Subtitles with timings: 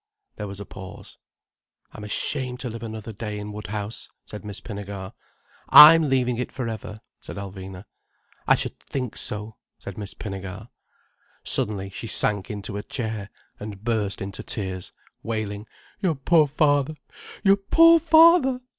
[0.35, 1.19] There was a pause.
[1.91, 5.13] "I'm ashamed to live another day in Woodhouse," said Miss Pinnegar.
[5.69, 7.85] "I'm leaving it for ever," said Alvina.
[8.47, 10.69] "I should think so," said Miss Pinnegar.
[11.43, 13.29] Suddenly she sank into a chair,
[13.59, 14.91] and burst into tears,
[15.21, 15.67] wailing:
[15.99, 16.95] "Your poor father!
[17.43, 18.59] Your poor father!"